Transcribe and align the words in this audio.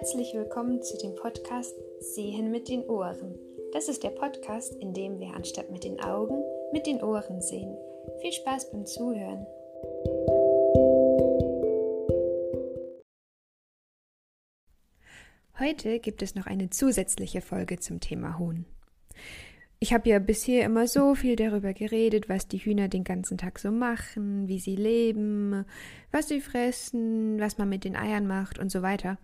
Herzlich 0.00 0.32
willkommen 0.32 0.82
zu 0.82 0.96
dem 0.96 1.14
Podcast 1.14 1.74
Sehen 2.00 2.50
mit 2.50 2.70
den 2.70 2.84
Ohren. 2.84 3.34
Das 3.74 3.86
ist 3.86 4.02
der 4.02 4.08
Podcast, 4.08 4.74
in 4.76 4.94
dem 4.94 5.20
wir 5.20 5.34
anstatt 5.34 5.70
mit 5.70 5.84
den 5.84 6.00
Augen 6.00 6.42
mit 6.72 6.86
den 6.86 7.02
Ohren 7.02 7.42
sehen. 7.42 7.76
Viel 8.22 8.32
Spaß 8.32 8.70
beim 8.70 8.86
Zuhören. 8.86 9.46
Heute 15.58 15.98
gibt 15.98 16.22
es 16.22 16.34
noch 16.34 16.46
eine 16.46 16.70
zusätzliche 16.70 17.42
Folge 17.42 17.78
zum 17.78 18.00
Thema 18.00 18.38
Huhn. 18.38 18.64
Ich 19.80 19.92
habe 19.92 20.08
ja 20.08 20.18
bisher 20.18 20.64
immer 20.64 20.86
so 20.86 21.14
viel 21.14 21.36
darüber 21.36 21.74
geredet, 21.74 22.30
was 22.30 22.48
die 22.48 22.58
Hühner 22.58 22.88
den 22.88 23.04
ganzen 23.04 23.36
Tag 23.36 23.58
so 23.58 23.70
machen, 23.70 24.48
wie 24.48 24.60
sie 24.60 24.76
leben, 24.76 25.66
was 26.10 26.28
sie 26.28 26.40
fressen, 26.40 27.38
was 27.38 27.58
man 27.58 27.68
mit 27.68 27.84
den 27.84 27.96
Eiern 27.96 28.26
macht 28.26 28.58
und 28.58 28.72
so 28.72 28.80
weiter. 28.80 29.18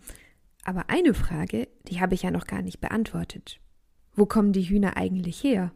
Aber 0.67 0.91
eine 0.91 1.15
Frage, 1.15 1.69
die 1.87 2.01
habe 2.01 2.15
ich 2.15 2.25
ja 2.25 2.33
noch 2.33 2.49
gar 2.49 2.61
nicht 2.61 2.81
beantwortet. 2.81 3.61
Wo 4.17 4.27
kommen 4.27 4.53
die 4.53 4.65
Hühner 4.65 4.97
eigentlich 4.97 5.45
her? 5.45 5.71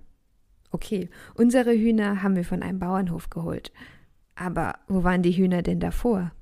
Okay, 0.72 1.08
unsere 1.36 1.70
Hühner 1.70 2.24
haben 2.24 2.34
wir 2.34 2.44
von 2.44 2.60
einem 2.60 2.80
Bauernhof 2.80 3.30
geholt. 3.30 3.70
Aber 4.34 4.80
wo 4.88 5.04
waren 5.04 5.22
die 5.22 5.30
Hühner 5.30 5.62
denn 5.62 5.78
davor? 5.78 6.32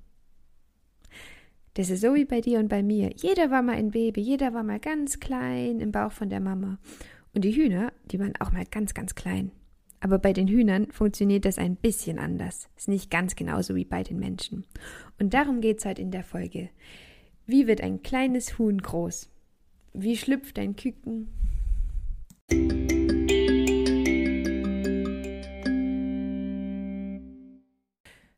Das 1.75 1.91
ist 1.91 2.01
so 2.01 2.15
wie 2.15 2.25
bei 2.25 2.41
dir 2.41 2.59
und 2.59 2.69
bei 2.69 2.83
mir. 2.83 3.13
Jeder 3.17 3.51
war 3.51 3.61
mal 3.61 3.77
ein 3.77 3.91
Baby, 3.91 4.23
jeder 4.23 4.55
war 4.55 4.63
mal 4.63 4.81
ganz 4.81 5.21
klein 5.21 5.81
im 5.81 5.93
Bauch 5.93 6.13
von 6.13 6.31
der 6.31 6.41
Mama. 6.41 6.79
Und 7.35 7.45
die 7.45 7.55
Hühner, 7.55 7.93
die 8.07 8.19
waren 8.19 8.33
auch 8.41 8.51
mal 8.51 8.65
ganz, 8.65 8.95
ganz 8.95 9.15
klein. 9.15 9.53
Aber 10.01 10.19
bei 10.19 10.33
den 10.33 10.49
Hühnern 10.49 10.91
funktioniert 10.91 11.45
das 11.45 11.59
ein 11.59 11.77
bisschen 11.77 12.19
anders. 12.19 12.71
Ist 12.79 12.89
nicht 12.89 13.11
ganz 13.11 13.37
genauso 13.37 13.75
wie 13.75 13.85
bei 13.85 14.03
den 14.05 14.19
Menschen. 14.19 14.65
Und 15.19 15.35
darum 15.35 15.61
geht 15.61 15.81
es 15.81 15.85
halt 15.85 15.99
in 15.99 16.11
der 16.11 16.25
Folge. 16.25 16.71
Wie 17.51 17.67
wird 17.67 17.81
ein 17.81 18.03
kleines 18.03 18.59
Huhn 18.59 18.77
groß? 18.77 19.31
Wie 19.95 20.19
schlüpft 20.19 20.59
ein 20.59 20.77
Küken? 20.77 21.29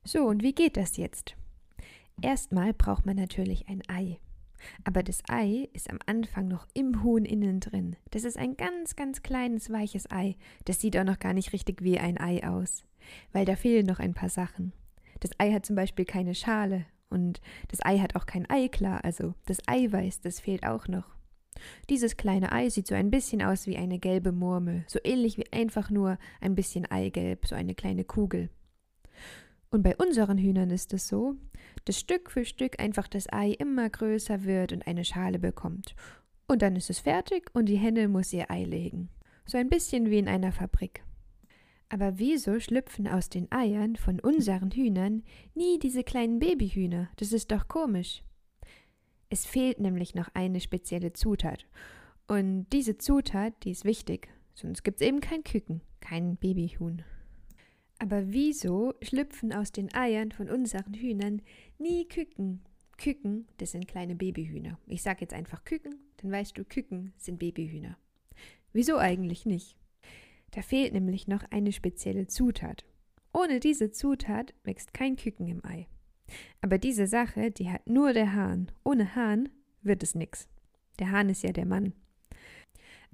So, 0.04 0.26
und 0.26 0.44
wie 0.44 0.52
geht 0.52 0.76
das 0.76 0.96
jetzt? 0.96 1.34
Erstmal 2.22 2.72
braucht 2.72 3.04
man 3.04 3.16
natürlich 3.16 3.68
ein 3.68 3.82
Ei. 3.88 4.20
Aber 4.84 5.02
das 5.02 5.24
Ei 5.28 5.68
ist 5.72 5.90
am 5.90 5.98
Anfang 6.06 6.46
noch 6.46 6.68
im 6.72 7.02
Huhn 7.02 7.24
innen 7.24 7.58
drin. 7.58 7.96
Das 8.12 8.22
ist 8.22 8.36
ein 8.36 8.56
ganz, 8.56 8.94
ganz 8.94 9.24
kleines, 9.24 9.70
weiches 9.70 10.08
Ei. 10.12 10.36
Das 10.66 10.80
sieht 10.80 10.96
auch 10.96 11.02
noch 11.02 11.18
gar 11.18 11.34
nicht 11.34 11.52
richtig 11.52 11.82
wie 11.82 11.98
ein 11.98 12.16
Ei 12.16 12.46
aus, 12.46 12.84
weil 13.32 13.44
da 13.44 13.56
fehlen 13.56 13.86
noch 13.86 13.98
ein 13.98 14.14
paar 14.14 14.28
Sachen. 14.28 14.72
Das 15.18 15.32
Ei 15.38 15.50
hat 15.52 15.66
zum 15.66 15.74
Beispiel 15.74 16.04
keine 16.04 16.36
Schale 16.36 16.86
und 17.10 17.40
das 17.68 17.84
Ei 17.84 17.98
hat 17.98 18.16
auch 18.16 18.26
kein 18.26 18.48
Eiklar, 18.48 19.04
also 19.04 19.34
das 19.46 19.58
Eiweiß, 19.66 20.20
das 20.20 20.40
fehlt 20.40 20.64
auch 20.64 20.88
noch. 20.88 21.04
Dieses 21.88 22.16
kleine 22.16 22.52
Ei 22.52 22.70
sieht 22.70 22.86
so 22.86 22.94
ein 22.94 23.10
bisschen 23.10 23.42
aus 23.42 23.66
wie 23.66 23.76
eine 23.76 23.98
gelbe 23.98 24.32
Murmel, 24.32 24.84
so 24.86 24.98
ähnlich 25.04 25.36
wie 25.36 25.52
einfach 25.52 25.90
nur 25.90 26.18
ein 26.40 26.54
bisschen 26.54 26.86
Eigelb, 26.86 27.46
so 27.46 27.54
eine 27.54 27.74
kleine 27.74 28.04
Kugel. 28.04 28.48
Und 29.70 29.82
bei 29.82 29.96
unseren 29.96 30.38
Hühnern 30.38 30.70
ist 30.70 30.92
es 30.92 31.06
so, 31.06 31.36
dass 31.84 31.98
Stück 31.98 32.30
für 32.30 32.44
Stück 32.44 32.80
einfach 32.80 33.06
das 33.06 33.32
Ei 33.32 33.50
immer 33.50 33.88
größer 33.88 34.44
wird 34.44 34.72
und 34.72 34.86
eine 34.86 35.04
Schale 35.04 35.38
bekommt. 35.38 35.94
Und 36.48 36.62
dann 36.62 36.74
ist 36.74 36.90
es 36.90 36.98
fertig 36.98 37.50
und 37.52 37.66
die 37.66 37.76
Henne 37.76 38.08
muss 38.08 38.32
ihr 38.32 38.50
Ei 38.50 38.64
legen. 38.64 39.10
So 39.46 39.58
ein 39.58 39.68
bisschen 39.68 40.10
wie 40.10 40.18
in 40.18 40.28
einer 40.28 40.52
Fabrik. 40.52 41.02
Aber 41.92 42.20
wieso 42.20 42.60
schlüpfen 42.60 43.08
aus 43.08 43.28
den 43.28 43.50
Eiern 43.50 43.96
von 43.96 44.20
unseren 44.20 44.70
Hühnern 44.70 45.24
nie 45.54 45.78
diese 45.80 46.04
kleinen 46.04 46.38
Babyhühner? 46.38 47.10
Das 47.16 47.32
ist 47.32 47.50
doch 47.50 47.66
komisch. 47.66 48.22
Es 49.28 49.44
fehlt 49.44 49.80
nämlich 49.80 50.14
noch 50.14 50.28
eine 50.34 50.60
spezielle 50.60 51.12
Zutat. 51.12 51.66
Und 52.28 52.68
diese 52.72 52.96
Zutat, 52.96 53.54
die 53.64 53.72
ist 53.72 53.84
wichtig, 53.84 54.28
sonst 54.54 54.84
gibt 54.84 55.00
es 55.00 55.06
eben 55.06 55.20
kein 55.20 55.42
Küken, 55.42 55.80
kein 55.98 56.36
Babyhuhn. 56.36 57.02
Aber 57.98 58.32
wieso 58.32 58.94
schlüpfen 59.02 59.52
aus 59.52 59.72
den 59.72 59.92
Eiern 59.92 60.30
von 60.30 60.48
unseren 60.48 60.94
Hühnern 60.94 61.42
nie 61.78 62.06
Küken? 62.06 62.62
Küken, 62.98 63.48
das 63.56 63.72
sind 63.72 63.88
kleine 63.88 64.14
Babyhühner. 64.14 64.78
Ich 64.86 65.02
sage 65.02 65.22
jetzt 65.22 65.34
einfach 65.34 65.64
Küken, 65.64 65.96
dann 66.18 66.30
weißt 66.30 66.56
du, 66.56 66.64
Küken 66.64 67.12
sind 67.16 67.40
Babyhühner. 67.40 67.98
Wieso 68.72 68.96
eigentlich 68.96 69.44
nicht? 69.44 69.79
Da 70.52 70.62
fehlt 70.62 70.92
nämlich 70.92 71.28
noch 71.28 71.44
eine 71.50 71.72
spezielle 71.72 72.26
Zutat. 72.26 72.84
Ohne 73.32 73.60
diese 73.60 73.90
Zutat 73.90 74.54
wächst 74.64 74.92
kein 74.92 75.16
Küken 75.16 75.46
im 75.46 75.64
Ei. 75.64 75.86
Aber 76.60 76.78
diese 76.78 77.06
Sache, 77.06 77.50
die 77.50 77.70
hat 77.70 77.86
nur 77.86 78.12
der 78.12 78.34
Hahn. 78.34 78.70
Ohne 78.84 79.14
Hahn 79.14 79.48
wird 79.82 80.02
es 80.02 80.14
nix. 80.14 80.48
Der 80.98 81.10
Hahn 81.10 81.28
ist 81.28 81.42
ja 81.42 81.52
der 81.52 81.66
Mann. 81.66 81.92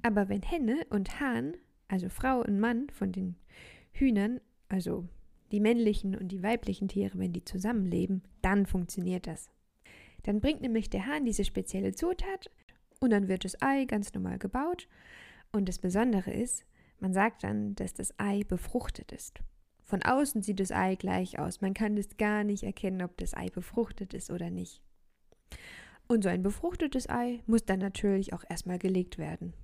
Aber 0.02 0.28
wenn 0.28 0.42
Henne 0.42 0.86
und 0.90 1.20
Hahn, 1.20 1.54
also 1.88 2.08
Frau 2.08 2.40
und 2.40 2.60
Mann 2.60 2.88
von 2.90 3.12
den 3.12 3.36
Hühnern, 3.92 4.40
also 4.68 5.08
die 5.52 5.60
männlichen 5.60 6.16
und 6.16 6.28
die 6.28 6.42
weiblichen 6.42 6.88
Tiere, 6.88 7.18
wenn 7.18 7.32
die 7.32 7.44
zusammenleben, 7.44 8.22
dann 8.42 8.66
funktioniert 8.66 9.26
das. 9.26 9.50
Dann 10.24 10.40
bringt 10.40 10.60
nämlich 10.60 10.90
der 10.90 11.06
Hahn 11.06 11.24
diese 11.24 11.44
spezielle 11.44 11.92
Zutat 11.92 12.50
und 13.00 13.10
dann 13.10 13.28
wird 13.28 13.44
das 13.44 13.60
Ei 13.62 13.84
ganz 13.84 14.12
normal 14.12 14.38
gebaut. 14.38 14.88
Und 15.52 15.68
das 15.68 15.78
Besondere 15.78 16.32
ist, 16.32 16.64
man 17.00 17.12
sagt 17.12 17.44
dann, 17.44 17.74
dass 17.74 17.94
das 17.94 18.18
Ei 18.18 18.42
befruchtet 18.44 19.12
ist. 19.12 19.40
Von 19.82 20.02
außen 20.02 20.42
sieht 20.42 20.60
das 20.60 20.72
Ei 20.72 20.96
gleich 20.96 21.38
aus. 21.38 21.60
Man 21.60 21.74
kann 21.74 21.96
das 21.96 22.16
gar 22.16 22.42
nicht 22.42 22.64
erkennen, 22.64 23.02
ob 23.02 23.16
das 23.18 23.34
Ei 23.34 23.48
befruchtet 23.50 24.14
ist 24.14 24.30
oder 24.30 24.50
nicht. 24.50 24.82
Und 26.08 26.24
so 26.24 26.28
ein 26.28 26.42
befruchtetes 26.42 27.08
Ei 27.08 27.40
muss 27.46 27.64
dann 27.64 27.78
natürlich 27.78 28.32
auch 28.32 28.44
erstmal 28.48 28.78
gelegt 28.78 29.18
werden. 29.18 29.54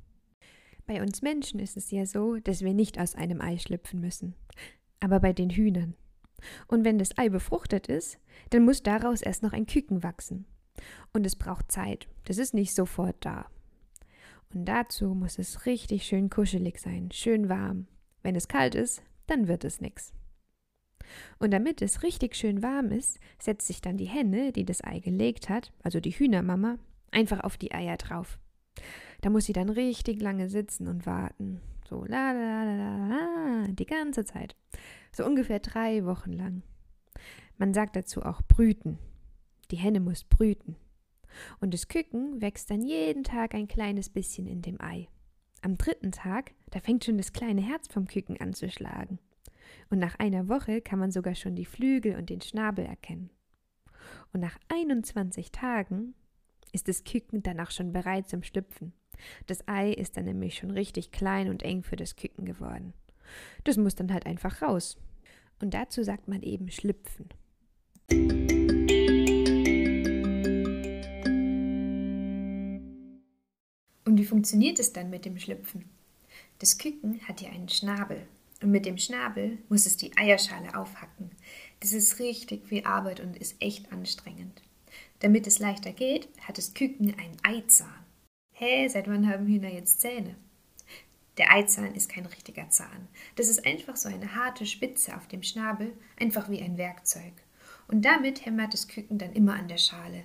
Bei 0.87 1.01
uns 1.01 1.23
Menschen 1.23 1.61
ist 1.61 1.77
es 1.77 1.91
ja 1.91 2.07
so, 2.07 2.37
dass 2.37 2.63
wir 2.63 2.75
nicht 2.75 2.99
aus 2.99 3.15
einem 3.15 3.41
Ei 3.41 3.59
schlüpfen 3.59 4.01
müssen 4.01 4.35
aber 5.03 5.21
bei 5.21 5.33
den 5.33 5.51
Hühnern. 5.51 5.95
Und 6.69 6.85
wenn 6.85 6.99
das 6.99 7.17
Ei 7.19 7.29
befruchtet 7.29 7.89
ist, 7.89 8.19
dann 8.51 8.65
muss 8.65 8.83
daraus 8.83 9.21
erst 9.21 9.43
noch 9.43 9.53
ein 9.53 9.67
Küken 9.67 10.03
wachsen. 10.03 10.47
Und 11.13 11.27
es 11.27 11.37
braucht 11.37 11.71
Zeit. 11.71 12.09
Das 12.25 12.39
ist 12.39 12.55
nicht 12.55 12.75
sofort 12.75 13.17
da. 13.21 13.47
Und 14.55 14.67
dazu 14.67 15.15
muss 15.15 15.39
es 15.39 15.67
richtig 15.67 16.05
schön 16.05 16.31
kuschelig 16.31 16.79
sein, 16.79 17.11
schön 17.13 17.49
warm. 17.49 17.87
Wenn 18.23 18.37
es 18.37 18.49
kalt 18.49 18.75
ist, 18.75 19.03
dann 19.27 19.49
wird 19.49 19.65
es 19.65 19.81
nix. 19.81 20.13
Und 21.39 21.53
damit 21.53 21.83
es 21.83 22.03
richtig 22.03 22.37
schön 22.37 22.63
warm 22.63 22.91
ist, 22.91 23.19
setzt 23.39 23.67
sich 23.67 23.81
dann 23.81 23.97
die 23.97 24.07
Henne, 24.07 24.53
die 24.53 24.65
das 24.65 24.85
Ei 24.85 25.01
gelegt 25.01 25.49
hat, 25.49 25.73
also 25.83 26.01
die 26.01 26.13
Hühnermama, 26.13 26.79
einfach 27.11 27.41
auf 27.41 27.57
die 27.57 27.73
Eier 27.73 27.97
drauf. 27.97 28.39
Da 29.21 29.31
muss 29.31 29.45
sie 29.45 29.53
dann 29.53 29.69
richtig 29.69 30.21
lange 30.21 30.49
sitzen 30.49 30.89
und 30.89 31.07
warten. 31.07 31.61
So 31.89 32.05
la 32.05 32.33
la 32.33 32.65
la 32.65 32.75
la 32.75 32.97
la 33.07 33.69
die 33.69 33.87
ganze 33.87 34.25
Zeit. 34.25 34.57
So 35.13 35.25
ungefähr 35.25 35.61
drei 35.61 36.05
Wochen 36.05 36.33
lang. 36.33 36.63
Man 37.59 37.75
sagt 37.75 37.97
dazu 37.97 38.23
auch 38.23 38.43
brüten. 38.43 38.99
Die 39.71 39.77
Henne 39.77 40.01
muss 40.01 40.25
brüten. 40.25 40.77
Und 41.61 41.75
das 41.75 41.89
Küken 41.89 42.41
wächst 42.41 42.71
dann 42.71 42.83
jeden 42.83 43.25
Tag 43.25 43.55
ein 43.55 43.69
kleines 43.69 44.09
bisschen 44.09 44.47
in 44.47 44.63
dem 44.63 44.81
Ei. 44.81 45.09
Am 45.63 45.79
dritten 45.79 46.13
Tag, 46.13 46.53
da 46.71 46.81
fängt 46.81 47.05
schon 47.05 47.19
das 47.19 47.33
kleine 47.33 47.63
Herz 47.63 47.89
vom 47.89 48.07
Küken 48.07 48.41
an 48.41 48.53
zu 48.53 48.71
schlagen. 48.71 49.19
Und 49.91 49.99
nach 49.99 50.19
einer 50.19 50.49
Woche 50.49 50.81
kann 50.81 50.99
man 50.99 51.11
sogar 51.11 51.35
schon 51.35 51.55
die 51.55 51.65
Flügel 51.65 52.17
und 52.17 52.31
den 52.31 52.41
Schnabel 52.41 52.85
erkennen. 52.85 53.31
Und 54.33 54.41
nach 54.41 54.59
21 54.69 55.53
Tagen 55.53 56.15
ist 56.73 56.89
das 56.89 57.05
Küken 57.05 57.43
dann 57.43 57.61
auch 57.61 57.71
schon 57.71 57.93
bereit 57.93 58.29
zum 58.29 58.43
Schlüpfen. 58.43 58.93
Das 59.47 59.67
Ei 59.69 59.93
ist 59.93 60.17
dann 60.17 60.25
nämlich 60.25 60.57
schon 60.57 60.71
richtig 60.71 61.13
klein 61.13 61.49
und 61.49 61.63
eng 61.63 61.83
für 61.83 61.97
das 61.97 62.17
Küken 62.17 62.45
geworden. 62.45 62.95
Das 63.65 63.77
muss 63.77 63.95
dann 63.95 64.13
halt 64.13 64.27
einfach 64.27 64.63
raus. 64.63 64.99
Und 65.61 65.75
dazu 65.75 66.03
sagt 66.03 66.29
man 66.29 66.43
eben 66.43 66.71
schlüpfen. 66.71 67.29
Wie 74.23 74.27
funktioniert 74.27 74.79
es 74.79 74.93
dann 74.93 75.11
mit 75.11 75.25
dem 75.25 75.37
Schlüpfen? 75.37 75.85
Das 76.61 76.79
Küken 76.79 77.21
hat 77.27 77.41
ja 77.41 77.51
einen 77.51 77.69
Schnabel. 77.69 78.29
Und 78.63 78.71
mit 78.71 78.87
dem 78.87 78.97
Schnabel 78.97 79.59
muss 79.69 79.85
es 79.85 79.97
die 79.97 80.17
Eierschale 80.17 80.79
aufhacken. 80.79 81.33
Das 81.81 81.93
ist 81.93 82.21
richtig 82.21 82.69
viel 82.69 82.85
Arbeit 82.85 83.19
und 83.19 83.37
ist 83.37 83.61
echt 83.61 83.91
anstrengend. 83.91 84.63
Damit 85.19 85.49
es 85.49 85.59
leichter 85.59 85.91
geht, 85.91 86.29
hat 86.47 86.57
das 86.57 86.73
Küken 86.73 87.13
einen 87.19 87.37
Eizahn. 87.43 88.07
Hä, 88.53 88.87
seit 88.87 89.09
wann 89.09 89.29
haben 89.29 89.49
Hühner 89.49 89.73
jetzt 89.73 90.01
Zähne? 90.01 90.37
Der 91.37 91.51
Eizahn 91.51 91.97
ist 91.97 92.09
kein 92.09 92.27
richtiger 92.27 92.71
Zahn. 92.71 93.09
Das 93.35 93.49
ist 93.49 93.67
einfach 93.67 93.97
so 93.97 94.09
eine 94.09 94.37
harte 94.37 94.67
Spitze 94.67 95.17
auf 95.17 95.27
dem 95.27 95.43
Schnabel, 95.43 95.95
einfach 96.17 96.49
wie 96.49 96.63
ein 96.63 96.79
Werkzeug. 96.79 97.33
Und 97.89 98.05
damit 98.05 98.47
hämmert 98.47 98.73
das 98.73 98.87
Küken 98.87 99.19
dann 99.19 99.33
immer 99.33 99.55
an 99.55 99.67
der 99.67 99.79
Schale. 99.79 100.23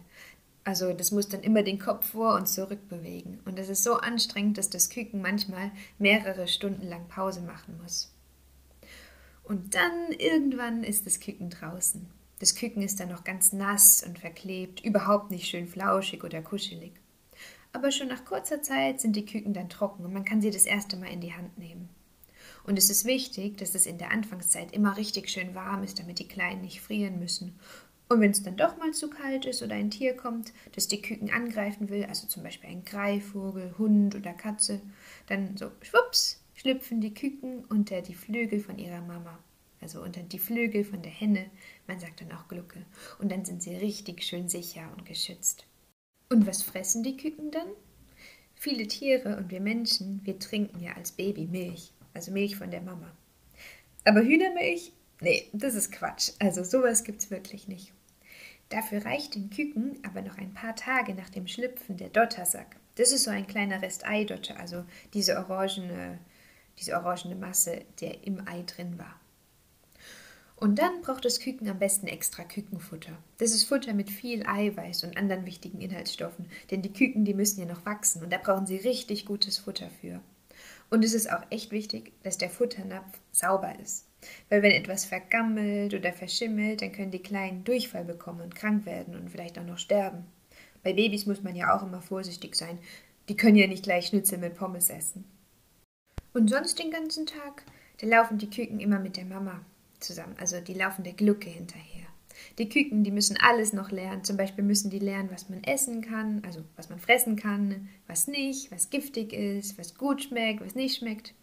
Also 0.68 0.92
das 0.92 1.12
muss 1.12 1.30
dann 1.30 1.44
immer 1.44 1.64
den 1.64 1.80
Kopf 1.80 2.10
vor 2.10 2.36
und 2.36 2.50
zurück 2.50 2.90
bewegen. 2.90 3.40
Und 3.46 3.58
das 3.58 3.70
ist 3.70 3.86
so 3.86 3.94
anstrengend, 3.94 4.58
dass 4.58 4.70
das 4.70 4.90
Küken 4.90 5.22
manchmal 5.22 5.72
mehrere 5.98 6.46
Stunden 6.50 6.86
lang 6.86 7.08
Pause 7.08 7.40
machen 7.40 7.80
muss. 7.82 8.14
Und 9.46 9.76
dann 9.76 10.12
irgendwann 10.12 10.84
ist 10.84 11.06
das 11.06 11.22
Küken 11.22 11.50
draußen. 11.50 12.06
Das 12.40 12.54
Küken 12.54 12.82
ist 12.82 13.00
dann 13.00 13.08
noch 13.08 13.24
ganz 13.24 13.54
nass 13.54 14.04
und 14.06 14.20
verklebt, 14.20 14.84
überhaupt 14.84 15.32
nicht 15.32 15.48
schön 15.48 15.70
flauschig 15.70 16.26
oder 16.26 16.42
kuschelig. 16.42 16.92
aber 17.72 17.92
schon 17.92 18.10
nach 18.10 18.26
kurzer 18.26 18.62
Zeit 18.62 19.00
sind 19.00 19.16
die 19.16 19.26
Küken 19.26 19.54
dann 19.54 19.70
trocken 19.70 20.04
und 20.04 20.12
man 20.12 20.26
kann 20.26 20.42
sie 20.42 20.52
das 20.52 20.66
erste 20.66 20.98
Mal 20.98 21.14
in 21.14 21.22
die 21.22 21.34
Hand 21.34 21.58
nehmen. 21.58 21.88
Und 22.66 22.78
es 22.78 22.90
ist 22.90 23.06
wichtig, 23.06 23.58
dass 23.58 23.74
es 23.74 23.86
in 23.86 23.98
der 23.98 24.12
Anfangszeit 24.12 24.74
immer 24.74 24.98
richtig 24.98 25.30
schön 25.30 25.56
warm 25.56 25.84
ist, 25.84 26.00
damit 26.00 26.20
die 26.20 26.28
Kleinen 26.28 26.62
nicht 26.62 26.82
frieren 26.82 27.20
müssen. 27.20 27.58
Und 28.10 28.22
wenn 28.22 28.32
es 28.32 28.42
dann 28.42 28.56
doch 28.56 28.78
mal 28.78 28.94
zu 28.94 29.10
kalt 29.10 29.46
ist 29.46 29.62
oder 29.62 29.76
ein 29.76 29.92
Tier 29.92 30.16
kommt, 30.16 30.54
das 30.74 30.88
die 30.88 31.02
Küken 31.02 31.30
angreifen 31.30 31.90
will, 31.90 32.06
also 32.06 32.28
zum 32.28 32.44
Beispiel 32.44 32.70
ein 32.70 32.86
Greifvogel, 32.86 33.76
Hund 33.78 34.16
oder 34.16 34.34
Katze, 34.34 34.82
dann 35.28 35.58
so 35.58 35.72
schwupps 35.82 36.42
schlüpfen 36.56 37.02
die 37.02 37.14
Küken 37.14 37.66
unter 37.66 38.02
die 38.02 38.14
Flügel 38.16 38.60
von 38.60 38.80
ihrer 38.80 39.02
Mama. 39.02 39.38
Also 39.82 40.02
unter 40.02 40.24
die 40.24 40.40
Flügel 40.40 40.84
von 40.84 41.02
der 41.02 41.12
Henne, 41.12 41.52
man 41.86 42.00
sagt 42.00 42.22
dann 42.22 42.32
auch 42.32 42.48
Glucke. 42.48 42.84
Und 43.20 43.32
dann 43.32 43.46
sind 43.46 43.62
sie 43.62 43.76
richtig 43.76 44.24
schön 44.24 44.50
sicher 44.50 44.90
und 44.96 45.06
geschützt. 45.06 45.66
Und 46.30 46.48
was 46.48 46.64
fressen 46.64 47.04
die 47.04 47.16
Küken 47.16 47.52
dann? 47.52 47.68
Viele 48.56 48.88
Tiere 48.88 49.38
und 49.38 49.52
wir 49.52 49.62
Menschen, 49.62 50.22
wir 50.24 50.40
trinken 50.40 50.80
ja 50.80 50.94
als 50.94 51.12
Baby 51.12 51.46
Milch, 51.46 51.94
also 52.14 52.32
Milch 52.32 52.56
von 52.56 52.72
der 52.72 52.82
Mama. 52.82 53.16
Aber 54.04 54.22
Hühnermilch? 54.22 54.94
Nee, 55.22 55.48
das 55.54 55.76
ist 55.76 55.92
Quatsch. 55.92 56.32
Also 56.40 56.64
sowas 56.64 57.04
gibt's 57.04 57.30
wirklich 57.30 57.68
nicht. 57.68 57.94
Dafür 58.70 59.06
reicht 59.06 59.36
den 59.36 59.50
Küken 59.50 59.98
aber 60.04 60.22
noch 60.22 60.38
ein 60.38 60.54
paar 60.54 60.76
Tage 60.76 61.14
nach 61.14 61.30
dem 61.30 61.48
Schlüpfen 61.48 61.98
der 61.98 62.10
Dottersack. 62.10 62.76
Das 62.96 63.12
ist 63.12 63.24
so 63.24 63.32
ein 63.32 63.48
kleiner 63.48 63.82
Rest 63.82 64.06
Eidotte, 64.06 64.58
also 64.58 64.84
diese 65.14 65.38
orangene, 65.38 66.20
diese 66.80 66.96
orangene 66.96 67.36
Masse, 67.36 67.86
der 68.02 68.26
im 68.26 68.46
Ei 68.48 68.64
drin 68.64 68.98
war. 68.98 69.20
Und 70.56 70.80
dann 70.80 71.02
braucht 71.02 71.24
das 71.24 71.40
Küken 71.40 71.70
am 71.70 71.78
besten 71.78 72.08
extra 72.08 72.44
Kükenfutter. 72.44 73.16
Das 73.38 73.52
ist 73.52 73.66
Futter 73.66 73.94
mit 73.94 74.10
viel 74.10 74.44
Eiweiß 74.46 75.04
und 75.04 75.16
anderen 75.16 75.46
wichtigen 75.46 75.80
Inhaltsstoffen, 75.80 76.50
denn 76.72 76.82
die 76.82 76.92
Küken, 76.92 77.26
die 77.26 77.36
müssen 77.36 77.60
ja 77.60 77.68
noch 77.68 77.86
wachsen 77.86 78.24
und 78.24 78.34
da 78.34 78.40
brauchen 78.40 78.66
sie 78.66 78.78
richtig 78.78 79.28
gutes 79.28 79.60
Futter 79.60 79.90
für. 80.02 80.20
Und 80.90 81.06
es 81.06 81.14
ist 81.14 81.32
auch 81.32 81.44
echt 81.52 81.72
wichtig, 81.72 82.12
dass 82.24 82.40
der 82.40 82.50
Futternapf 82.50 83.20
sauber 83.32 83.78
ist. 83.80 84.06
Weil 84.50 84.64
wenn 84.64 84.72
etwas 84.72 85.06
vergammelt 85.06 85.94
oder 85.94 86.14
verschimmelt, 86.14 86.82
dann 86.82 86.92
können 86.92 87.12
die 87.12 87.22
Kleinen 87.22 87.64
Durchfall 87.64 88.06
bekommen 88.06 88.42
und 88.42 88.56
krank 88.56 88.86
werden 88.86 89.16
und 89.16 89.30
vielleicht 89.30 89.60
auch 89.60 89.66
noch 89.66 89.78
sterben. 89.78 90.26
Bei 90.84 90.94
Babys 90.94 91.26
muss 91.26 91.44
man 91.44 91.56
ja 91.56 91.76
auch 91.76 91.84
immer 91.84 92.02
vorsichtig 92.02 92.56
sein. 92.56 92.80
Die 93.30 93.36
können 93.36 93.58
ja 93.58 93.68
nicht 93.68 93.84
gleich 93.84 94.08
Schnitzel 94.08 94.38
mit 94.38 94.56
Pommes 94.56 94.90
essen. 94.90 95.26
Und 96.34 96.50
sonst 96.50 96.80
den 96.80 96.92
ganzen 96.92 97.26
Tag, 97.26 97.64
da 98.00 98.08
laufen 98.08 98.38
die 98.38 98.50
Küken 98.50 98.80
immer 98.80 99.00
mit 99.00 99.18
der 99.18 99.26
Mama 99.26 99.62
zusammen. 100.00 100.36
Also 100.40 100.62
die 100.62 100.74
laufen 100.74 101.04
der 101.04 101.14
Glucke 101.14 101.50
hinterher. 101.50 102.08
Die 102.58 102.70
Küken, 102.70 103.04
die 103.04 103.12
müssen 103.12 103.38
alles 103.38 103.74
noch 103.74 103.92
lernen. 103.92 104.24
Zum 104.24 104.38
Beispiel 104.38 104.64
müssen 104.64 104.90
die 104.90 105.00
lernen, 105.00 105.30
was 105.32 105.50
man 105.50 105.64
essen 105.64 106.02
kann, 106.02 106.42
also 106.46 106.64
was 106.76 106.90
man 106.90 107.00
fressen 107.00 107.36
kann, 107.36 107.90
was 108.08 108.28
nicht, 108.28 108.72
was 108.72 108.90
giftig 108.90 109.34
ist, 109.34 109.78
was 109.78 109.96
gut 109.96 110.24
schmeckt, 110.24 110.64
was 110.64 110.76
nicht 110.76 110.98
schmeckt. 110.98 111.34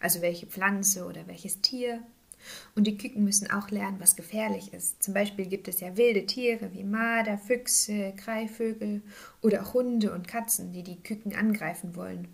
Also 0.00 0.22
welche 0.22 0.46
Pflanze 0.46 1.06
oder 1.06 1.26
welches 1.26 1.60
Tier. 1.60 2.02
Und 2.74 2.86
die 2.86 2.96
Küken 2.96 3.24
müssen 3.24 3.50
auch 3.50 3.70
lernen, 3.70 4.00
was 4.00 4.16
gefährlich 4.16 4.72
ist. 4.72 5.02
Zum 5.02 5.14
Beispiel 5.14 5.46
gibt 5.46 5.68
es 5.68 5.80
ja 5.80 5.96
wilde 5.96 6.26
Tiere 6.26 6.72
wie 6.72 6.84
Marder, 6.84 7.38
Füchse, 7.38 8.14
Greifvögel 8.16 9.02
oder 9.42 9.62
auch 9.62 9.74
Hunde 9.74 10.12
und 10.12 10.28
Katzen, 10.28 10.72
die 10.72 10.82
die 10.82 11.02
Küken 11.02 11.34
angreifen 11.34 11.96
wollen. 11.96 12.28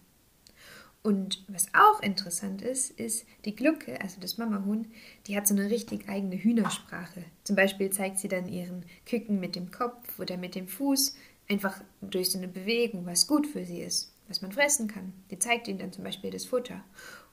Und 1.03 1.45
was 1.49 1.69
auch 1.73 2.03
interessant 2.03 2.61
ist, 2.61 2.91
ist 2.91 3.25
die 3.47 3.57
Glucke, 3.57 3.99
also 4.03 4.21
das 4.21 4.37
Mamahuhn, 4.37 4.87
die 5.27 5.37
hat 5.37 5.47
so 5.47 5.55
eine 5.55 5.71
richtig 5.71 6.09
eigene 6.09 6.37
Hühnersprache. 6.37 7.25
Zum 7.43 7.57
Beispiel 7.57 7.89
zeigt 7.91 8.19
sie 8.19 8.29
dann 8.29 8.47
ihren 8.47 8.85
Küken 9.07 9.41
mit 9.41 9.57
dem 9.57 9.71
Kopf 9.71 10.19
oder 10.19 10.37
mit 10.37 10.55
dem 10.55 10.69
Fuß 10.69 11.15
einfach 11.49 11.81
durch 12.03 12.31
so 12.31 12.39
eine 12.39 12.49
Bewegung, 12.49 13.07
was 13.07 13.27
gut 13.27 13.47
für 13.47 13.65
sie 13.65 13.81
ist, 13.81 14.15
was 14.29 14.43
man 14.43 14.53
fressen 14.53 14.89
kann. 14.89 15.15
Die 15.31 15.39
zeigt 15.39 15.69
ihnen 15.69 15.79
dann 15.79 15.93
zum 15.93 16.05
Beispiel 16.05 16.31
das 16.31 16.45
Futter. 16.45 16.85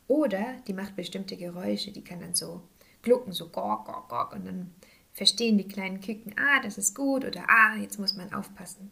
Oder 0.07 0.55
die 0.67 0.73
macht 0.73 0.95
bestimmte 0.95 1.35
Geräusche, 1.35 1.91
die 1.91 2.03
kann 2.03 2.21
dann 2.21 2.33
so 2.33 2.61
glucken, 3.01 3.33
so 3.33 3.49
gok, 3.49 3.85
gok, 3.85 4.09
gok. 4.09 4.33
Und 4.33 4.45
dann 4.45 4.73
verstehen 5.13 5.57
die 5.57 5.67
kleinen 5.67 5.99
Küken, 5.99 6.33
ah, 6.37 6.61
das 6.61 6.77
ist 6.77 6.95
gut 6.95 7.25
oder 7.25 7.45
ah, 7.49 7.75
jetzt 7.75 7.99
muss 7.99 8.15
man 8.15 8.33
aufpassen. 8.33 8.89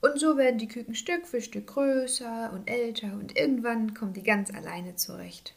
Und 0.00 0.20
so 0.20 0.36
werden 0.36 0.58
die 0.58 0.68
Küken 0.68 0.94
Stück 0.94 1.26
für 1.26 1.40
Stück 1.40 1.66
größer 1.68 2.52
und 2.52 2.70
älter 2.70 3.14
und 3.14 3.36
irgendwann 3.36 3.94
kommen 3.94 4.12
die 4.12 4.22
ganz 4.22 4.52
alleine 4.52 4.94
zurecht. 4.94 5.56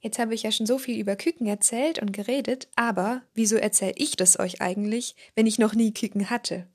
Jetzt 0.00 0.18
habe 0.18 0.34
ich 0.34 0.42
ja 0.42 0.50
schon 0.50 0.66
so 0.66 0.78
viel 0.78 0.98
über 0.98 1.14
Küken 1.14 1.46
erzählt 1.46 2.02
und 2.02 2.12
geredet, 2.12 2.68
aber 2.74 3.22
wieso 3.34 3.56
erzähle 3.56 3.94
ich 3.96 4.16
das 4.16 4.40
euch 4.40 4.60
eigentlich, 4.60 5.14
wenn 5.36 5.46
ich 5.46 5.60
noch 5.60 5.74
nie 5.74 5.94
Küken 5.94 6.28
hatte? 6.28 6.66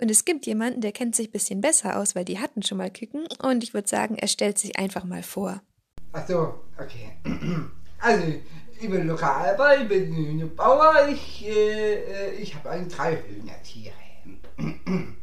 Und 0.00 0.10
es 0.10 0.24
gibt 0.24 0.46
jemanden, 0.46 0.80
der 0.80 0.92
kennt 0.92 1.16
sich 1.16 1.28
ein 1.28 1.32
bisschen 1.32 1.60
besser 1.60 1.98
aus, 1.98 2.14
weil 2.14 2.24
die 2.24 2.38
hatten 2.38 2.62
schon 2.62 2.78
mal 2.78 2.90
Küken 2.90 3.26
und 3.42 3.62
ich 3.62 3.74
würde 3.74 3.88
sagen, 3.88 4.16
er 4.16 4.28
stellt 4.28 4.58
sich 4.58 4.78
einfach 4.78 5.04
mal 5.04 5.22
vor. 5.22 5.62
Ach 6.12 6.26
so, 6.26 6.54
okay. 6.78 7.12
Also, 8.00 8.32
ich 8.80 8.88
bin 8.88 9.08
Lokalbauer, 9.08 9.78
ich 9.82 9.88
bin 9.88 10.14
Hühnerbauer, 10.14 11.08
ich, 11.08 11.44
äh, 11.44 12.30
ich 12.36 12.54
habe 12.54 12.70
ein 12.70 12.88
drei 12.88 13.16
Hühnertiere. 13.16 13.94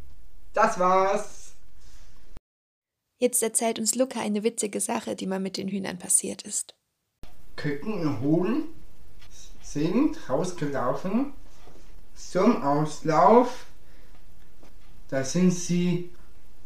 Das 0.53 0.79
war's. 0.79 1.53
Jetzt 3.17 3.43
erzählt 3.43 3.77
uns 3.77 3.93
Luca 3.95 4.21
eine 4.21 4.43
witzige 4.43 4.79
Sache, 4.79 5.17
die 5.17 5.27
mal 5.27 5.41
mit 5.41 5.57
den 5.57 5.67
Hühnern 5.67 5.99
passiert 5.99 6.43
ist. 6.43 6.75
Küken 7.57 8.07
und 8.07 8.21
Huhn 8.21 8.63
sind 9.61 10.17
rausgelaufen 10.29 11.33
zum 12.13 12.61
Auslauf. 12.63 13.65
Da 15.09 15.23
sind 15.23 15.51
sie 15.51 16.11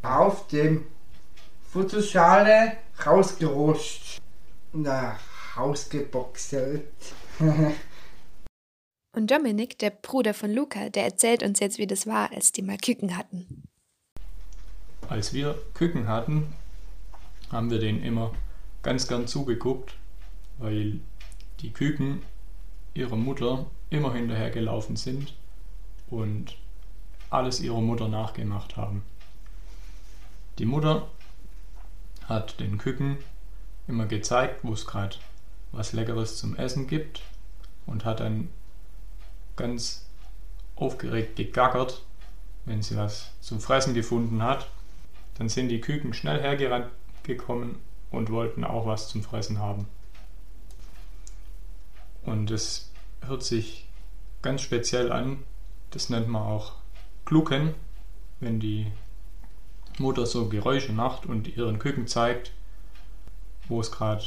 auf 0.01 0.47
dem 0.47 0.85
Futterschale 1.71 2.77
rausgerutscht. 3.05 4.21
Nach 4.73 5.19
rausgeboxelt. 5.57 6.85
Und 9.15 9.31
Dominik, 9.31 9.77
der 9.79 9.89
Bruder 9.89 10.33
von 10.33 10.53
Luca, 10.53 10.89
der 10.89 11.03
erzählt 11.03 11.43
uns 11.43 11.59
jetzt, 11.59 11.77
wie 11.79 11.87
das 11.87 12.05
war, 12.05 12.31
als 12.31 12.51
die 12.51 12.61
mal 12.61 12.77
Küken 12.77 13.17
hatten. 13.17 13.63
Als 15.07 15.33
wir 15.33 15.59
Küken 15.73 16.07
hatten, 16.07 16.53
haben 17.51 17.71
wir 17.71 17.79
denen 17.79 18.03
immer 18.03 18.31
ganz 18.83 19.07
gern 19.07 19.27
zugeguckt, 19.27 19.95
weil 20.59 20.99
die 21.61 21.71
Küken 21.71 22.21
ihrer 22.93 23.15
Mutter 23.15 23.65
immer 23.89 24.13
hinterher 24.13 24.51
gelaufen 24.51 24.95
sind 24.95 25.33
und 26.09 26.55
alles 27.29 27.59
ihrer 27.59 27.81
Mutter 27.81 28.07
nachgemacht 28.07 28.77
haben. 28.77 29.03
Die 30.57 30.65
Mutter 30.65 31.07
hat 32.25 32.59
den 32.59 32.77
Küken 32.77 33.17
immer 33.87 34.05
gezeigt, 34.05 34.63
wo 34.63 34.73
es 34.73 34.85
gerade 34.85 35.15
was 35.71 35.93
Leckeres 35.93 36.37
zum 36.37 36.55
Essen 36.55 36.87
gibt 36.87 37.21
und 37.85 38.05
hat 38.05 38.19
dann 38.19 38.49
ganz 39.55 40.05
aufgeregt 40.75 41.35
gegackert, 41.35 42.03
wenn 42.65 42.81
sie 42.81 42.95
was 42.95 43.31
zum 43.41 43.59
Fressen 43.59 43.93
gefunden 43.93 44.41
hat. 44.41 44.69
Dann 45.37 45.49
sind 45.49 45.69
die 45.69 45.81
Küken 45.81 46.13
schnell 46.13 46.41
hergerannt 46.41 46.87
gekommen 47.23 47.79
und 48.11 48.31
wollten 48.31 48.63
auch 48.63 48.85
was 48.85 49.09
zum 49.09 49.23
Fressen 49.23 49.59
haben. 49.59 49.87
Und 52.23 52.51
es 52.51 52.91
hört 53.21 53.43
sich 53.43 53.87
ganz 54.41 54.61
speziell 54.61 55.11
an. 55.11 55.43
Das 55.91 56.09
nennt 56.09 56.27
man 56.27 56.43
auch 56.43 56.73
Glucken, 57.25 57.75
wenn 58.39 58.59
die 58.59 58.91
Mutter 59.97 60.25
so 60.25 60.47
Geräusche 60.49 60.93
macht 60.93 61.25
und 61.25 61.55
ihren 61.55 61.79
Küken 61.79 62.07
zeigt, 62.07 62.51
wo 63.67 63.81
es 63.81 63.91
gerade 63.91 64.23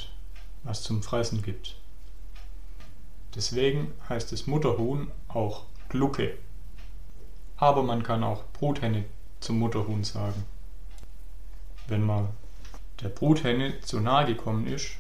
was 0.63 0.83
zum 0.83 1.03
Fressen 1.03 1.43
gibt. 1.43 1.77
Deswegen 3.35 3.93
heißt 4.09 4.31
das 4.33 4.47
Mutterhuhn 4.47 5.11
auch 5.29 5.65
Glucke. 5.89 6.37
Aber 7.57 7.83
man 7.83 8.03
kann 8.03 8.23
auch 8.23 8.45
Bruthenne 8.53 9.05
zum 9.41 9.59
Mutterhuhn 9.59 10.05
sagen. 10.05 10.45
Wenn 11.87 12.03
man 12.03 12.29
der 13.01 13.09
Bruthenne 13.09 13.81
zu 13.81 14.01
nahe 14.01 14.27
gekommen 14.27 14.67
ist, 14.67 14.97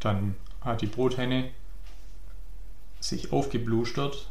dann 0.00 0.36
hat 0.60 0.80
die 0.80 0.86
Bruthenne 0.86 1.50
sich 3.00 3.32
aufgeblustert, 3.32 4.30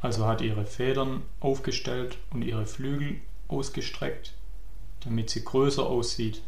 also 0.00 0.26
hat 0.26 0.40
ihre 0.40 0.64
Federn 0.64 1.22
aufgestellt 1.40 2.18
und 2.30 2.42
ihre 2.42 2.66
Flügel 2.66 3.20
ausgestreckt, 3.48 4.34
damit 5.00 5.30
sie 5.30 5.44
größer 5.44 5.84
aussieht. 5.84 6.42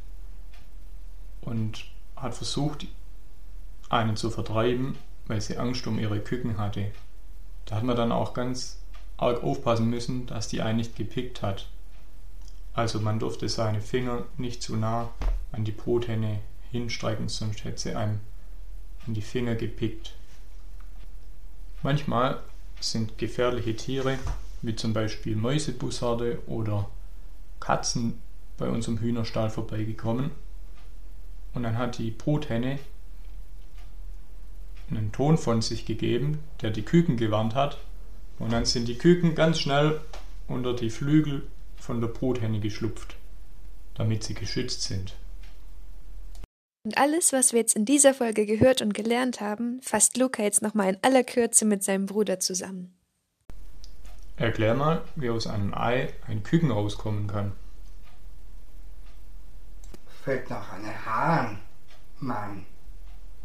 Und 1.40 1.86
hat 2.16 2.34
versucht, 2.34 2.86
einen 3.88 4.16
zu 4.16 4.30
vertreiben, 4.30 4.96
weil 5.26 5.40
sie 5.40 5.56
Angst 5.56 5.86
um 5.86 5.98
ihre 5.98 6.20
Küken 6.20 6.58
hatte. 6.58 6.92
Da 7.64 7.76
hat 7.76 7.84
man 7.84 7.96
dann 7.96 8.12
auch 8.12 8.34
ganz 8.34 8.78
arg 9.16 9.42
aufpassen 9.42 9.88
müssen, 9.88 10.26
dass 10.26 10.48
die 10.48 10.60
einen 10.60 10.78
nicht 10.78 10.96
gepickt 10.96 11.42
hat. 11.42 11.68
Also 12.72 13.00
man 13.00 13.18
durfte 13.18 13.48
seine 13.48 13.80
Finger 13.80 14.24
nicht 14.36 14.62
zu 14.62 14.76
nah 14.76 15.10
an 15.52 15.64
die 15.64 15.72
Bruthenne 15.72 16.40
hinstrecken, 16.70 17.28
sonst 17.28 17.64
hätte 17.64 17.80
sie 17.80 17.94
einem 17.94 18.20
in 19.06 19.14
die 19.14 19.22
Finger 19.22 19.54
gepickt. 19.54 20.14
Manchmal 21.82 22.42
sind 22.80 23.18
gefährliche 23.18 23.76
Tiere, 23.76 24.18
wie 24.62 24.74
zum 24.74 24.92
Beispiel 24.92 25.36
Mäusebussarde 25.36 26.38
oder 26.46 26.88
Katzen 27.60 28.20
bei 28.56 28.68
unserem 28.68 28.98
Hühnerstall 28.98 29.50
vorbeigekommen. 29.50 30.30
Und 31.54 31.62
dann 31.62 31.78
hat 31.78 31.98
die 31.98 32.10
Bruthenne 32.10 32.78
einen 34.90 35.12
Ton 35.12 35.38
von 35.38 35.62
sich 35.62 35.86
gegeben, 35.86 36.40
der 36.62 36.70
die 36.70 36.82
Küken 36.82 37.16
gewarnt 37.16 37.54
hat. 37.54 37.78
Und 38.38 38.52
dann 38.52 38.64
sind 38.64 38.88
die 38.88 38.98
Küken 38.98 39.34
ganz 39.34 39.60
schnell 39.60 40.00
unter 40.48 40.74
die 40.74 40.90
Flügel 40.90 41.46
von 41.76 42.00
der 42.00 42.08
Bruthenne 42.08 42.60
geschlupft, 42.60 43.16
damit 43.94 44.24
sie 44.24 44.34
geschützt 44.34 44.82
sind. 44.82 45.14
Und 46.82 46.96
alles, 46.96 47.32
was 47.34 47.52
wir 47.52 47.60
jetzt 47.60 47.76
in 47.76 47.84
dieser 47.84 48.14
Folge 48.14 48.46
gehört 48.46 48.80
und 48.80 48.94
gelernt 48.94 49.40
haben, 49.40 49.82
fasst 49.82 50.16
Luca 50.16 50.42
jetzt 50.42 50.62
nochmal 50.62 50.94
in 50.94 50.98
aller 51.02 51.24
Kürze 51.24 51.66
mit 51.66 51.84
seinem 51.84 52.06
Bruder 52.06 52.40
zusammen. 52.40 52.94
Erklär 54.36 54.74
mal, 54.74 55.02
wie 55.16 55.28
aus 55.28 55.46
einem 55.46 55.74
Ei 55.74 56.14
ein 56.26 56.42
Küken 56.42 56.70
rauskommen 56.70 57.26
kann. 57.26 57.52
Fällt 60.24 60.48
noch 60.48 60.72
eine 60.72 61.04
Hahn, 61.04 61.58
Mann. 62.18 62.64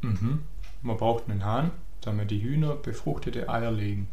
Mhm. 0.01 0.43
Man 0.81 0.97
braucht 0.97 1.29
einen 1.29 1.43
Hahn, 1.43 1.71
damit 1.99 2.31
die 2.31 2.41
Hühner 2.41 2.75
befruchtete 2.75 3.49
Eier 3.49 3.71
legen. 3.71 4.07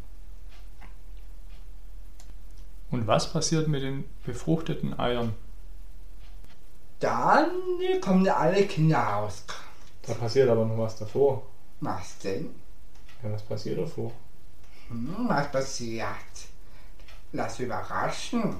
Und 2.91 3.07
was 3.07 3.31
passiert 3.31 3.69
mit 3.69 3.83
den 3.83 4.03
befruchteten 4.25 4.99
Eiern? 4.99 5.33
Dann 7.03 7.51
kommen 7.99 8.25
alle 8.29 8.65
Kinder 8.65 8.97
raus. 8.97 9.43
Da 10.03 10.13
passiert 10.13 10.49
aber 10.49 10.63
noch 10.63 10.77
was 10.77 10.95
davor. 10.95 11.43
Was 11.81 12.17
denn? 12.19 12.55
Ja, 13.21 13.33
was 13.33 13.43
passiert 13.43 13.77
davor? 13.77 14.13
Hm, 14.87 15.25
was 15.27 15.51
passiert? 15.51 16.07
Lass 17.33 17.59
überraschen. 17.59 18.55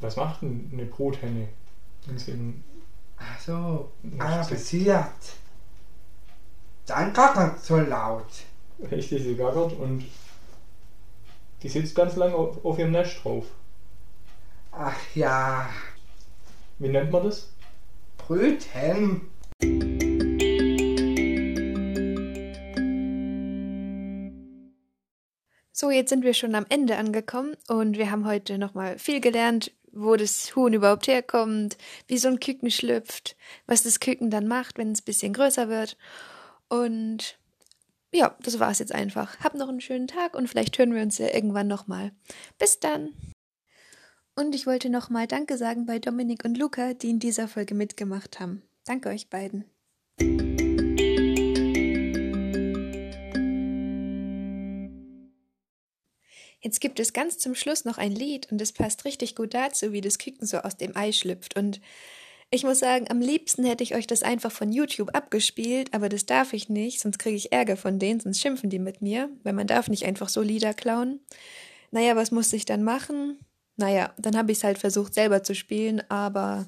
Was 0.00 0.16
macht 0.16 0.42
denn 0.42 0.68
eine 0.72 0.86
Bruthenne, 0.86 1.46
wenn 2.06 2.18
sie 2.18 2.32
in 2.32 2.64
Ach 3.16 3.40
so, 3.40 3.92
Was 4.02 4.48
ah, 4.48 4.50
passiert. 4.50 5.36
Dann 6.86 7.12
gackert 7.12 7.64
so 7.64 7.76
laut. 7.76 8.26
richtig 8.90 9.22
sie 9.22 9.36
gackert 9.36 9.74
und 9.74 10.04
die 11.62 11.68
sitzt 11.68 11.94
ganz 11.94 12.16
lange 12.16 12.34
auf, 12.34 12.64
auf 12.64 12.76
ihrem 12.80 12.90
Nest 12.90 13.22
drauf. 13.22 13.44
Ach 14.72 14.96
ja, 15.14 15.68
Wie 16.82 16.88
nennt 16.88 17.12
man 17.12 17.22
das? 17.22 17.48
Brötchen. 18.18 19.20
So, 25.70 25.92
jetzt 25.92 26.10
sind 26.10 26.24
wir 26.24 26.34
schon 26.34 26.56
am 26.56 26.66
Ende 26.68 26.96
angekommen 26.96 27.56
und 27.68 27.96
wir 27.98 28.10
haben 28.10 28.26
heute 28.26 28.58
nochmal 28.58 28.98
viel 28.98 29.20
gelernt, 29.20 29.70
wo 29.92 30.16
das 30.16 30.56
Huhn 30.56 30.72
überhaupt 30.72 31.06
herkommt, 31.06 31.78
wie 32.08 32.18
so 32.18 32.26
ein 32.26 32.40
Küken 32.40 32.72
schlüpft, 32.72 33.36
was 33.68 33.84
das 33.84 34.00
Küken 34.00 34.30
dann 34.30 34.48
macht, 34.48 34.76
wenn 34.76 34.90
es 34.90 35.02
ein 35.02 35.04
bisschen 35.04 35.34
größer 35.34 35.68
wird. 35.68 35.96
Und 36.68 37.38
ja, 38.10 38.34
das 38.40 38.58
war's 38.58 38.80
jetzt 38.80 38.92
einfach. 38.92 39.38
Habt 39.38 39.54
noch 39.54 39.68
einen 39.68 39.80
schönen 39.80 40.08
Tag 40.08 40.34
und 40.34 40.48
vielleicht 40.48 40.76
hören 40.78 40.96
wir 40.96 41.02
uns 41.02 41.18
ja 41.18 41.32
irgendwann 41.32 41.68
nochmal. 41.68 42.10
Bis 42.58 42.80
dann! 42.80 43.12
Und 44.34 44.54
ich 44.54 44.66
wollte 44.66 44.88
nochmal 44.88 45.26
Danke 45.26 45.58
sagen 45.58 45.84
bei 45.84 45.98
Dominik 45.98 46.44
und 46.44 46.56
Luca, 46.56 46.94
die 46.94 47.10
in 47.10 47.18
dieser 47.18 47.48
Folge 47.48 47.74
mitgemacht 47.74 48.40
haben. 48.40 48.62
Danke 48.86 49.10
euch 49.10 49.28
beiden. 49.28 49.64
Jetzt 56.60 56.80
gibt 56.80 56.98
es 56.98 57.12
ganz 57.12 57.38
zum 57.38 57.54
Schluss 57.54 57.84
noch 57.84 57.98
ein 57.98 58.12
Lied 58.12 58.50
und 58.50 58.60
es 58.62 58.72
passt 58.72 59.04
richtig 59.04 59.34
gut 59.34 59.52
dazu, 59.52 59.92
wie 59.92 60.00
das 60.00 60.18
Küken 60.18 60.46
so 60.46 60.58
aus 60.58 60.76
dem 60.76 60.96
Ei 60.96 61.12
schlüpft. 61.12 61.56
Und 61.56 61.80
ich 62.50 62.64
muss 62.64 62.78
sagen, 62.78 63.10
am 63.10 63.20
liebsten 63.20 63.64
hätte 63.64 63.82
ich 63.82 63.94
euch 63.94 64.06
das 64.06 64.22
einfach 64.22 64.52
von 64.52 64.72
YouTube 64.72 65.14
abgespielt, 65.14 65.92
aber 65.92 66.08
das 66.08 66.24
darf 66.24 66.52
ich 66.52 66.68
nicht, 66.68 67.00
sonst 67.00 67.18
kriege 67.18 67.36
ich 67.36 67.52
Ärger 67.52 67.76
von 67.76 67.98
denen, 67.98 68.20
sonst 68.20 68.40
schimpfen 68.40 68.70
die 68.70 68.78
mit 68.78 69.02
mir, 69.02 69.28
weil 69.42 69.52
man 69.52 69.66
darf 69.66 69.88
nicht 69.88 70.06
einfach 70.06 70.28
so 70.28 70.40
Lieder 70.40 70.72
klauen. 70.72 71.20
Naja, 71.90 72.16
was 72.16 72.30
musste 72.30 72.56
ich 72.56 72.64
dann 72.64 72.82
machen? 72.82 73.38
Naja, 73.82 74.14
dann 74.16 74.36
habe 74.36 74.52
ich 74.52 74.58
es 74.58 74.64
halt 74.64 74.78
versucht 74.78 75.12
selber 75.12 75.42
zu 75.42 75.56
spielen, 75.56 76.04
aber 76.08 76.66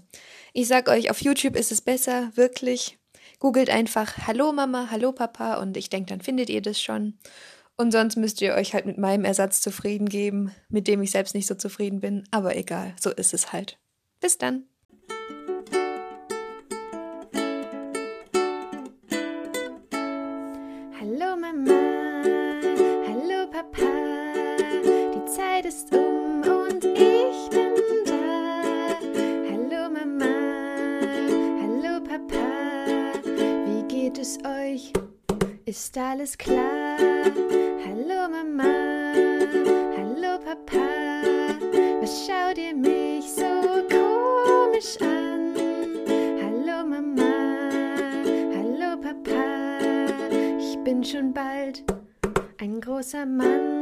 ich 0.53 0.67
sag 0.67 0.89
euch, 0.89 1.13
auf 1.13 1.23
YouTube 1.23 1.55
ist 1.55 1.71
es 1.71 1.81
besser, 1.81 2.33
wirklich. 2.35 2.99
Googelt 3.39 3.71
einfach 3.71 4.27
Hallo 4.27 4.53
Mama, 4.53 4.89
Hallo 4.91 5.13
Papa 5.13 5.59
und 5.63 5.77
ich 5.77 5.89
denke, 5.89 6.09
dann 6.09 6.21
findet 6.21 6.51
ihr 6.51 6.61
das 6.61 6.83
schon. 6.83 7.17
Und 7.77 7.93
sonst 7.93 8.17
müsst 8.17 8.43
ihr 8.43 8.55
euch 8.55 8.75
halt 8.75 8.85
mit 8.85 8.99
meinem 8.99 9.25
Ersatz 9.25 9.61
zufrieden 9.61 10.09
geben, 10.09 10.51
mit 10.69 10.89
dem 10.89 11.03
ich 11.03 11.13
selbst 11.13 11.37
nicht 11.37 11.47
so 11.47 11.55
zufrieden 11.55 12.01
bin. 12.01 12.25
Aber 12.33 12.57
egal, 12.57 12.97
so 13.01 13.11
ist 13.11 13.33
es 13.33 13.53
halt. 13.53 13.79
Bis 14.19 14.37
dann. 14.37 14.65
Hallo 20.99 21.37
Mama, 21.37 22.25
hallo 23.07 23.49
Papa, 23.53 24.57
die 25.15 25.31
Zeit 25.31 25.65
ist 25.67 25.95
um 25.95 26.14
Ist 35.85 35.99
alles 35.99 36.39
klar? 36.39 36.97
Hallo 36.97 38.27
Mama, 38.31 38.73
hallo 39.99 40.39
Papa, 40.43 40.87
was 42.01 42.27
schaut 42.27 42.57
ihr 42.57 42.75
mich 42.75 43.31
so 43.31 43.45
komisch 43.91 44.97
an? 45.03 45.53
Hallo 46.43 46.87
Mama, 46.89 47.35
hallo 48.57 48.97
Papa, 48.99 49.45
ich 50.59 50.79
bin 50.85 51.05
schon 51.05 51.35
bald 51.35 51.85
ein 52.61 52.81
großer 52.81 53.27
Mann. 53.27 53.74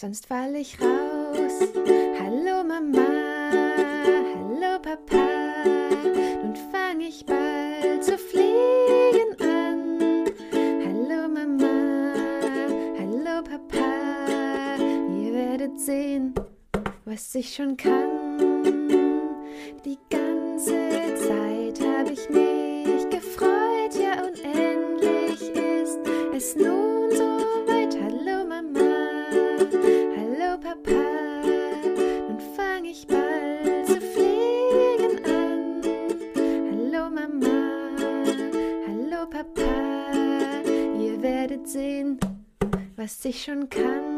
Sonst 0.00 0.26
fall 0.26 0.56
ich 0.56 0.80
raus. 0.80 1.60
Hallo 2.18 2.64
Mama, 2.64 3.06
hallo 4.34 4.78
Papa, 4.80 5.26
nun 6.42 6.56
fang 6.72 7.00
ich 7.02 7.26
bald 7.26 8.02
zu 8.02 8.16
fliegen 8.16 9.36
an. 9.40 10.24
Hallo 10.86 11.28
Mama, 11.28 12.14
hallo 12.98 13.42
Papa, 13.42 14.78
ihr 15.22 15.34
werdet 15.34 15.78
sehen, 15.78 16.34
was 17.04 17.34
ich 17.34 17.54
schon 17.54 17.76
kann. 17.76 18.64
Die 19.84 19.98
ganze 20.08 20.19
schon 43.40 43.68
kann. 43.70 44.09